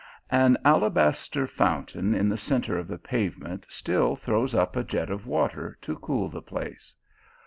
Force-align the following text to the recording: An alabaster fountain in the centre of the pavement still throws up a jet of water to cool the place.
An 0.31 0.57
alabaster 0.65 1.45
fountain 1.45 2.15
in 2.15 2.27
the 2.27 2.35
centre 2.35 2.75
of 2.75 2.87
the 2.87 2.97
pavement 2.97 3.67
still 3.69 4.15
throws 4.15 4.55
up 4.55 4.75
a 4.75 4.83
jet 4.83 5.11
of 5.11 5.27
water 5.27 5.77
to 5.81 5.95
cool 5.99 6.27
the 6.27 6.41
place. 6.41 6.95